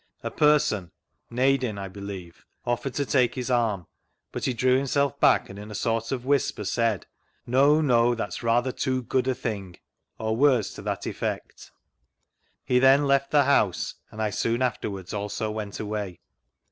A 0.23 0.31
person 0.31 0.89
(Nadin, 1.29 1.77
I 1.77 1.87
believe) 1.87 2.43
offered 2.65 2.95
to 2.95 3.05
take 3.05 3.35
his 3.35 3.51
arm, 3.51 3.85
but 4.31 4.45
he, 4.45 4.53
drew 4.55 4.75
himself 4.75 5.19
back, 5.19 5.47
and 5.47 5.59
in 5.59 5.69
a 5.69 5.75
sort 5.75 6.11
of 6.11 6.25
whisper 6.25 6.63
said:" 6.63 7.05
No, 7.45 7.81
no, 7.81 8.15
that's 8.15 8.41
rather 8.41 8.71
too 8.71 9.03
good 9.03 9.27
a 9.27 9.35
thing," 9.35 9.75
or 10.17 10.35
words 10.35 10.73
to 10.73 10.81
that 10.81 11.05
effect. 11.05 11.69
He 12.65 12.79
then 12.79 13.05
left 13.05 13.29
the 13.29 13.43
house, 13.43 13.93
and 14.09 14.23
I 14.23 14.31
soon 14.31 14.63
afterwards 14.63 15.13
also 15.13 15.51
went 15.51 15.79
away. 15.79 16.19